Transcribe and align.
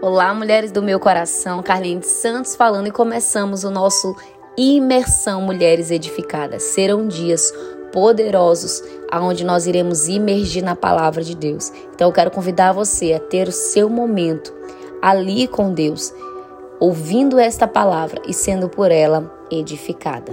Olá, 0.00 0.32
mulheres 0.32 0.70
do 0.70 0.80
meu 0.80 1.00
coração, 1.00 1.60
Carlinhos 1.60 2.06
Santos 2.06 2.54
falando 2.54 2.86
e 2.86 2.92
começamos 2.92 3.64
o 3.64 3.70
nosso 3.70 4.14
Imersão 4.56 5.42
Mulheres 5.42 5.90
Edificadas. 5.90 6.62
Serão 6.62 7.08
dias 7.08 7.52
poderosos 7.92 8.80
aonde 9.10 9.44
nós 9.44 9.66
iremos 9.66 10.06
imergir 10.06 10.62
na 10.62 10.76
palavra 10.76 11.24
de 11.24 11.34
Deus. 11.34 11.72
Então 11.92 12.06
eu 12.06 12.12
quero 12.12 12.30
convidar 12.30 12.70
você 12.70 13.12
a 13.12 13.18
ter 13.18 13.48
o 13.48 13.52
seu 13.52 13.90
momento 13.90 14.54
ali 15.02 15.48
com 15.48 15.74
Deus, 15.74 16.14
ouvindo 16.78 17.36
esta 17.36 17.66
palavra 17.66 18.22
e 18.24 18.32
sendo 18.32 18.68
por 18.68 18.92
ela 18.92 19.28
edificada. 19.50 20.30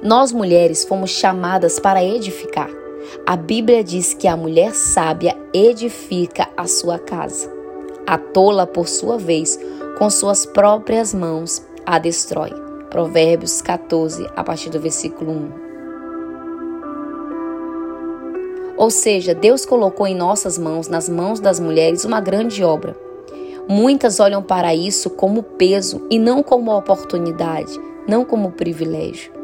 Nós 0.00 0.30
mulheres 0.30 0.84
fomos 0.84 1.10
chamadas 1.10 1.80
para 1.80 2.04
edificar. 2.04 2.83
A 3.26 3.36
Bíblia 3.36 3.82
diz 3.82 4.14
que 4.14 4.28
a 4.28 4.36
mulher 4.36 4.74
sábia 4.74 5.36
edifica 5.52 6.48
a 6.56 6.66
sua 6.66 6.98
casa. 6.98 7.52
A 8.06 8.18
tola, 8.18 8.66
por 8.66 8.88
sua 8.88 9.16
vez, 9.18 9.58
com 9.98 10.10
suas 10.10 10.44
próprias 10.44 11.14
mãos, 11.14 11.62
a 11.86 11.98
destrói. 11.98 12.50
Provérbios 12.90 13.60
14, 13.62 14.28
a 14.36 14.44
partir 14.44 14.70
do 14.70 14.78
versículo 14.78 15.32
1. 15.32 15.64
Ou 18.76 18.90
seja, 18.90 19.34
Deus 19.34 19.64
colocou 19.64 20.06
em 20.06 20.14
nossas 20.14 20.58
mãos, 20.58 20.88
nas 20.88 21.08
mãos 21.08 21.40
das 21.40 21.58
mulheres, 21.60 22.04
uma 22.04 22.20
grande 22.20 22.62
obra. 22.62 22.96
Muitas 23.68 24.20
olham 24.20 24.42
para 24.42 24.74
isso 24.74 25.08
como 25.10 25.42
peso 25.42 26.06
e 26.10 26.18
não 26.18 26.42
como 26.42 26.76
oportunidade, 26.76 27.80
não 28.06 28.24
como 28.24 28.52
privilégio. 28.52 29.43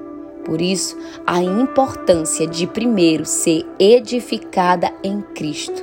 Por 0.50 0.60
isso, 0.60 0.98
a 1.24 1.40
importância 1.40 2.44
de 2.44 2.66
primeiro 2.66 3.24
ser 3.24 3.64
edificada 3.78 4.92
em 5.00 5.20
Cristo. 5.20 5.80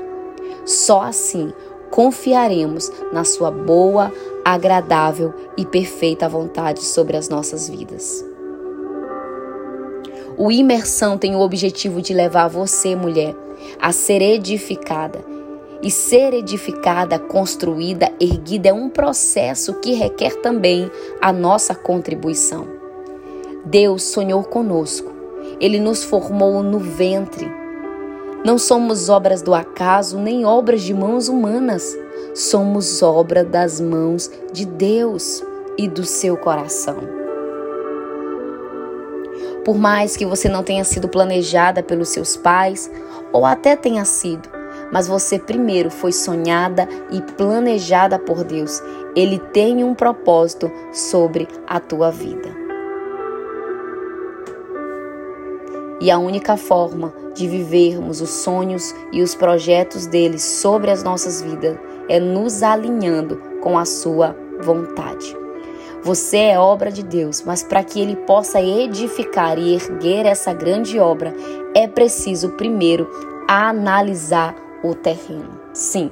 Só 0.66 1.03
assim 1.03 1.53
confiaremos 1.89 2.92
na 3.14 3.23
Sua 3.23 3.50
boa, 3.50 4.11
agradável 4.44 5.33
e 5.55 5.66
perfeita 5.66 6.27
vontade 6.27 6.83
sobre 6.83 7.16
as 7.16 7.30
nossas 7.30 7.69
vidas. 7.69 8.25
O 10.38 10.52
imersão 10.52 11.17
tem 11.17 11.33
o 11.33 11.39
objetivo 11.39 12.02
de 12.02 12.14
levar 12.14 12.49
você, 12.49 12.94
mulher, 12.94 13.33
a 13.80 13.94
ser 13.94 14.22
edificada. 14.22 15.23
E 15.81 15.89
ser 15.89 16.33
edificada, 16.33 17.17
construída, 17.17 18.11
erguida 18.20 18.67
é 18.67 18.73
um 18.73 18.89
processo 18.89 19.75
que 19.75 19.94
requer 19.94 20.42
também 20.42 20.92
a 21.22 21.31
nossa 21.31 21.73
contribuição. 21.73 22.77
Deus 23.66 24.03
sonhou 24.03 24.44
conosco. 24.44 25.11
Ele 25.59 25.80
nos 25.80 26.03
formou 26.03 26.61
no 26.63 26.80
ventre. 26.80 27.52
Não 28.45 28.58
somos 28.58 29.09
obras 29.09 29.41
do 29.41 29.53
acaso 29.53 30.17
nem 30.17 30.45
obras 30.45 30.81
de 30.81 30.94
mãos 30.94 31.27
humanas. 31.27 31.97
Somos 32.33 33.02
obra 33.02 33.44
das 33.44 33.81
mãos 33.81 34.31
de 34.53 34.66
Deus 34.66 35.44
e 35.77 35.88
do 35.88 36.03
seu 36.03 36.38
coração. 36.38 36.97
Por 39.66 39.77
mais 39.77 40.16
que 40.16 40.25
você 40.25 40.47
não 40.47 40.64
tenha 40.64 40.83
sido 40.83 41.09
planejada 41.09 41.83
pelos 41.83 42.09
seus 42.09 42.38
pais, 42.38 42.89
ou 43.33 43.45
até 43.45 43.75
tenha 43.75 44.05
sido, 44.05 44.47
mas 44.92 45.08
você 45.08 45.38
primeiro 45.38 45.89
foi 45.89 46.14
sonhada 46.14 46.88
e 47.11 47.21
planejada 47.33 48.17
por 48.17 48.44
Deus. 48.44 48.81
Ele 49.16 49.38
tem 49.38 49.83
um 49.83 49.94
propósito 49.94 50.71
sobre 50.94 51.47
a 51.67 51.80
tua 51.80 52.11
vida. 52.11 52.67
E 56.00 56.12
a 56.12 56.17
única 56.17 56.56
forma 56.56 57.14
de 57.34 57.48
vivermos 57.48 58.22
os 58.22 58.30
sonhos 58.30 58.94
e 59.12 59.22
os 59.22 59.34
projetos 59.34 60.06
dele 60.06 60.39
sobre 60.39 60.92
as 60.92 61.04
nossas 61.04 61.42
vidas 61.42 61.78
é 62.08 62.20
nos 62.20 62.64
alinhando 62.64 63.38
com 63.62 63.78
a 63.78 63.86
sua 63.86 64.36
vontade. 64.62 65.36
Você 66.04 66.38
é 66.38 66.60
obra 66.60 66.92
de 66.92 67.04
Deus, 67.04 67.42
mas 67.44 67.64
para 67.64 67.83
que 67.83 67.99
ele 67.99 68.16
possa 68.16 68.61
edificar 68.61 69.58
e 69.58 69.73
erguer 69.73 70.26
essa 70.26 70.54
grande 70.54 70.99
obra, 70.99 71.33
é 71.76 71.88
preciso 71.88 72.50
primeiro 72.52 73.10
analisar 73.48 74.55
o 74.83 74.94
terreno. 74.94 75.60
Sim, 75.73 76.11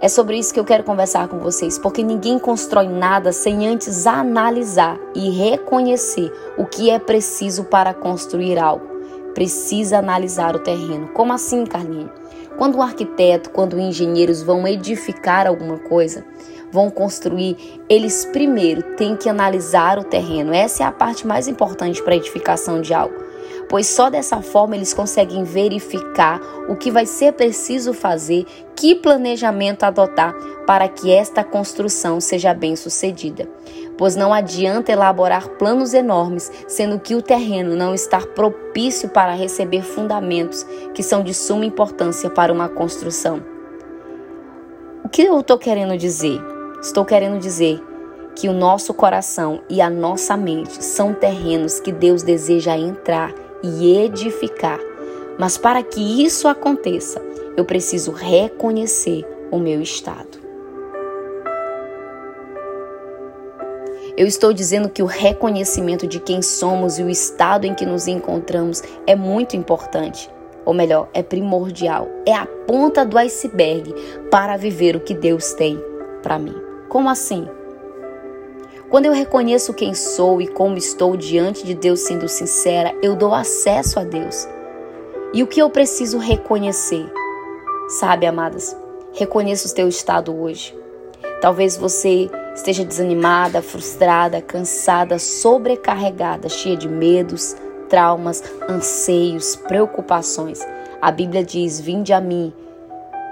é 0.00 0.08
sobre 0.08 0.38
isso 0.38 0.52
que 0.52 0.60
eu 0.60 0.64
quero 0.64 0.84
conversar 0.84 1.26
com 1.28 1.38
vocês, 1.38 1.78
porque 1.78 2.02
ninguém 2.02 2.38
constrói 2.38 2.86
nada 2.86 3.32
sem 3.32 3.66
antes 3.66 4.06
analisar 4.06 4.98
e 5.14 5.30
reconhecer 5.30 6.30
o 6.58 6.66
que 6.66 6.90
é 6.90 6.98
preciso 6.98 7.64
para 7.64 7.94
construir 7.94 8.58
algo. 8.58 8.86
Precisa 9.32 9.98
analisar 9.98 10.54
o 10.54 10.58
terreno. 10.58 11.08
Como 11.08 11.32
assim, 11.32 11.64
Carlinhos? 11.64 12.10
Quando 12.58 12.78
um 12.78 12.82
arquiteto, 12.82 13.50
quando 13.50 13.78
engenheiros 13.78 14.42
vão 14.42 14.66
edificar 14.66 15.46
alguma 15.46 15.78
coisa, 15.78 16.24
vão 16.70 16.90
construir, 16.90 17.56
eles 17.88 18.24
primeiro 18.26 18.82
têm 18.96 19.16
que 19.16 19.28
analisar 19.28 19.98
o 19.98 20.04
terreno. 20.04 20.54
Essa 20.54 20.84
é 20.84 20.86
a 20.86 20.92
parte 20.92 21.26
mais 21.26 21.48
importante 21.48 22.02
para 22.02 22.14
a 22.14 22.16
edificação 22.16 22.80
de 22.80 22.94
algo 22.94 23.25
pois 23.68 23.86
só 23.86 24.08
dessa 24.08 24.40
forma 24.40 24.76
eles 24.76 24.94
conseguem 24.94 25.44
verificar 25.44 26.40
o 26.68 26.76
que 26.76 26.90
vai 26.90 27.06
ser 27.06 27.32
preciso 27.32 27.92
fazer, 27.92 28.44
que 28.74 28.94
planejamento 28.94 29.84
adotar 29.84 30.34
para 30.66 30.88
que 30.88 31.10
esta 31.10 31.42
construção 31.42 32.20
seja 32.20 32.52
bem 32.54 32.76
sucedida. 32.76 33.48
Pois 33.96 34.14
não 34.14 34.32
adianta 34.32 34.92
elaborar 34.92 35.48
planos 35.50 35.94
enormes, 35.94 36.50
sendo 36.68 36.98
que 36.98 37.14
o 37.14 37.22
terreno 37.22 37.74
não 37.74 37.94
está 37.94 38.20
propício 38.20 39.08
para 39.08 39.32
receber 39.32 39.82
fundamentos 39.82 40.66
que 40.94 41.02
são 41.02 41.22
de 41.22 41.32
suma 41.32 41.64
importância 41.64 42.28
para 42.28 42.52
uma 42.52 42.68
construção. 42.68 43.42
O 45.02 45.08
que 45.08 45.22
eu 45.22 45.40
estou 45.40 45.56
querendo 45.56 45.96
dizer? 45.96 46.40
Estou 46.82 47.04
querendo 47.04 47.38
dizer 47.38 47.82
que 48.34 48.48
o 48.48 48.52
nosso 48.52 48.92
coração 48.92 49.62
e 49.70 49.80
a 49.80 49.88
nossa 49.88 50.36
mente 50.36 50.84
são 50.84 51.14
terrenos 51.14 51.80
que 51.80 51.90
Deus 51.90 52.22
deseja 52.22 52.76
entrar 52.76 53.32
e 53.62 53.96
edificar. 53.96 54.80
Mas 55.38 55.58
para 55.58 55.82
que 55.82 56.24
isso 56.24 56.48
aconteça, 56.48 57.20
eu 57.56 57.64
preciso 57.64 58.10
reconhecer 58.10 59.24
o 59.50 59.58
meu 59.58 59.80
estado. 59.80 60.46
Eu 64.16 64.26
estou 64.26 64.52
dizendo 64.52 64.88
que 64.88 65.02
o 65.02 65.06
reconhecimento 65.06 66.06
de 66.06 66.18
quem 66.18 66.40
somos 66.40 66.98
e 66.98 67.02
o 67.02 67.10
estado 67.10 67.66
em 67.66 67.74
que 67.74 67.84
nos 67.84 68.06
encontramos 68.06 68.82
é 69.06 69.14
muito 69.14 69.56
importante. 69.56 70.30
Ou 70.64 70.72
melhor, 70.72 71.08
é 71.12 71.22
primordial. 71.22 72.08
É 72.26 72.34
a 72.34 72.46
ponta 72.66 73.04
do 73.04 73.18
iceberg 73.18 73.94
para 74.30 74.56
viver 74.56 74.96
o 74.96 75.00
que 75.00 75.14
Deus 75.14 75.52
tem 75.52 75.78
para 76.22 76.38
mim. 76.38 76.56
Como 76.88 77.10
assim? 77.10 77.46
Quando 78.88 79.06
eu 79.06 79.12
reconheço 79.12 79.74
quem 79.74 79.94
sou 79.94 80.40
e 80.40 80.46
como 80.46 80.76
estou 80.76 81.16
diante 81.16 81.66
de 81.66 81.74
Deus 81.74 82.00
sendo 82.00 82.28
sincera, 82.28 82.94
eu 83.02 83.16
dou 83.16 83.34
acesso 83.34 83.98
a 83.98 84.04
Deus. 84.04 84.46
E 85.34 85.42
o 85.42 85.46
que 85.46 85.60
eu 85.60 85.68
preciso 85.68 86.18
reconhecer? 86.18 87.04
Sabe, 87.88 88.26
amadas, 88.26 88.76
reconheça 89.12 89.66
o 89.66 89.74
teu 89.74 89.88
estado 89.88 90.34
hoje. 90.40 90.76
Talvez 91.40 91.76
você 91.76 92.30
esteja 92.54 92.84
desanimada, 92.84 93.60
frustrada, 93.60 94.40
cansada, 94.40 95.18
sobrecarregada, 95.18 96.48
cheia 96.48 96.76
de 96.76 96.88
medos, 96.88 97.56
traumas, 97.88 98.42
anseios, 98.68 99.56
preocupações. 99.56 100.60
A 101.02 101.10
Bíblia 101.10 101.44
diz: 101.44 101.80
Vinde 101.80 102.12
a 102.12 102.20
mim, 102.20 102.52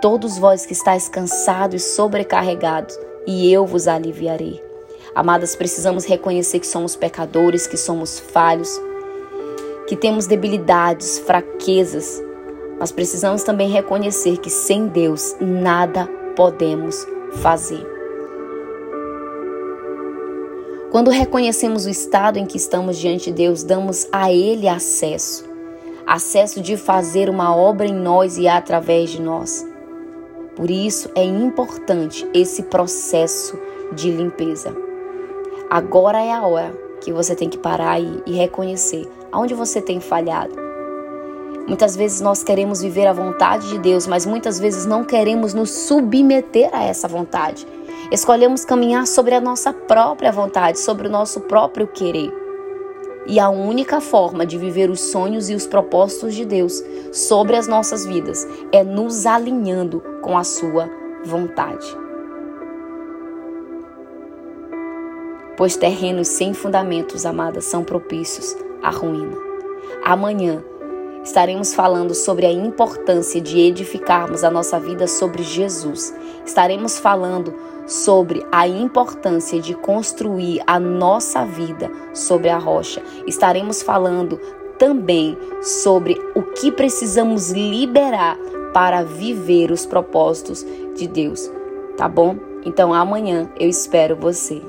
todos 0.03 0.37
vós 0.37 0.67
que 0.67 0.73
estáis 0.73 1.09
cansados 1.09 1.83
e 1.83 1.87
sobrecarregados, 1.95 2.99
e 3.25 3.53
eu 3.53 3.65
vos 3.65 3.87
aliviarei. 3.87 4.64
Amadas, 5.15 5.55
precisamos 5.55 6.05
reconhecer 6.05 6.59
que 6.59 6.67
somos 6.67 6.97
pecadores, 6.97 7.67
que 7.67 7.77
somos 7.77 8.19
falhos, 8.19 8.81
que 9.87 9.95
temos 9.97 10.27
debilidades, 10.27 11.19
fraquezas, 11.21 12.23
mas 12.79 12.91
precisamos 12.91 13.43
também 13.43 13.71
reconhecer 13.71 14.39
que 14.39 14.51
sem 14.51 14.89
Deus 14.89 15.37
nada 15.41 16.07
podemos 16.35 17.07
fazer. 17.35 17.87
Quando 20.91 21.11
reconhecemos 21.11 21.87
o 21.87 21.91
estado 21.91 22.39
em 22.39 22.47
que 22.47 22.57
estamos 22.57 22.99
diante 22.99 23.27
de 23.27 23.33
Deus, 23.33 23.63
damos 23.63 24.07
a 24.13 24.33
Ele 24.33 24.69
acesso 24.69 25.55
acesso 26.07 26.61
de 26.61 26.77
fazer 26.77 27.29
uma 27.29 27.55
obra 27.55 27.87
em 27.87 27.95
nós 27.95 28.37
e 28.37 28.47
através 28.47 29.11
de 29.11 29.21
nós. 29.21 29.67
Por 30.55 30.71
isso 30.71 31.11
é 31.15 31.25
importante 31.25 32.29
esse 32.33 32.65
processo 32.65 33.59
de 33.93 34.11
limpeza. 34.11 34.84
Agora 35.71 36.23
é 36.23 36.33
a 36.33 36.47
hora 36.47 36.75
que 37.01 37.13
você 37.13 37.35
tem 37.35 37.49
que 37.49 37.59
parar 37.59 38.01
e, 38.01 38.23
e 38.27 38.33
reconhecer 38.33 39.09
aonde 39.33 39.55
você 39.55 39.81
tem 39.81 40.01
falhado. 40.01 40.55
Muitas 41.67 41.97
vezes 41.97 42.21
nós 42.21 42.43
queremos 42.43 42.83
viver 42.83 43.07
a 43.07 43.13
vontade 43.13 43.69
de 43.69 43.79
Deus, 43.79 44.07
mas 44.07 44.27
muitas 44.27 44.59
vezes 44.59 44.85
não 44.85 45.03
queremos 45.03 45.55
nos 45.55 45.71
submeter 45.71 46.69
a 46.73 46.85
essa 46.85 47.09
vontade. 47.09 47.67
Escolhemos 48.13 48.65
caminhar 48.65 49.07
sobre 49.07 49.35
a 49.35 49.41
nossa 49.41 49.73
própria 49.73 50.31
vontade, 50.31 50.79
sobre 50.79 51.09
o 51.09 51.11
nosso 51.11 51.41
próprio 51.41 51.87
querer. 51.87 52.33
E 53.27 53.41
a 53.41 53.49
única 53.49 54.01
forma 54.01 54.45
de 54.45 54.59
viver 54.59 54.91
os 54.91 55.01
sonhos 55.01 55.49
e 55.49 55.55
os 55.55 55.67
propósitos 55.67 56.35
de 56.35 56.45
Deus 56.45 56.85
sobre 57.13 57.57
as 57.57 57.67
nossas 57.67 58.05
vidas 58.05 58.47
é 58.71 58.85
nos 58.85 59.25
alinhando 59.25 60.03
com 60.21 60.37
a 60.37 60.45
Sua 60.45 60.91
vontade. 61.25 62.04
Pois 65.57 65.77
terrenos 65.77 66.29
sem 66.29 66.53
fundamentos, 66.53 67.25
amadas, 67.25 67.65
são 67.65 67.85
propícios 67.85 68.57
à 68.83 68.91
ruína. 68.91 69.37
Amanhã 70.05 70.63
estaremos 71.23 71.73
falando 71.75 72.15
sobre 72.15 72.45
a 72.45 72.53
importância 72.53 73.41
de 73.41 73.61
edificarmos 73.61 74.45
a 74.45 74.51
nossa 74.51 74.79
vida 74.79 75.07
sobre 75.07 75.43
Jesus. 75.43 76.15
Estaremos 76.45 76.99
falando 76.99 77.55
sobre 77.87 78.45
a 78.51 78.67
importância 78.67 79.61
de 79.61 79.75
construir 79.75 80.63
a 80.67 80.79
nossa 80.81 81.45
vida 81.45 81.91
sobre 82.13 82.49
a 82.49 82.59
rocha. 82.59 83.03
Estaremos 83.27 83.83
falando 83.83 84.39
também 84.79 85.39
sobre 85.63 86.21
o 86.35 86.43
que 86.43 86.73
precisamos 86.73 87.51
liberar 87.51 88.37
para 88.73 89.03
viver 89.03 89.71
os 89.71 89.87
propósitos 89.87 90.67
de 90.97 91.07
Deus, 91.07 91.51
tá 91.97 92.09
bom? 92.09 92.37
Então 92.65 92.93
amanhã 92.93 93.49
eu 93.59 93.69
espero 93.69 94.17
você. 94.17 94.61